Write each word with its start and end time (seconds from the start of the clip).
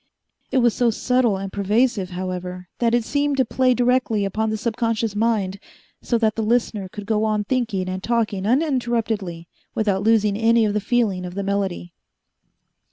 It 0.51 0.57
was 0.63 0.73
so 0.73 0.89
subtle 0.89 1.37
and 1.37 1.53
pervasive, 1.53 2.09
however, 2.09 2.69
that 2.79 2.95
it 2.95 3.03
seemed 3.03 3.37
to 3.37 3.45
play 3.45 3.75
directly 3.75 4.25
upon 4.25 4.49
the 4.49 4.57
subconscious 4.57 5.15
mind, 5.15 5.59
so 6.01 6.17
that 6.17 6.35
the 6.35 6.41
listener 6.41 6.89
could 6.89 7.05
go 7.05 7.23
on 7.23 7.43
thinking 7.43 7.87
and 7.87 8.01
talking 8.01 8.47
uninterruptedly 8.47 9.47
without 9.75 10.01
losing 10.01 10.35
any 10.35 10.65
of 10.65 10.73
the 10.73 10.81
feeling 10.81 11.23
of 11.23 11.35
the 11.35 11.43
melody. 11.43 11.93